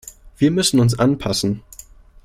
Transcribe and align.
Wir 0.35 0.49
müssen 0.49 0.79
uns 0.79 0.97
anpassen. 0.97 1.61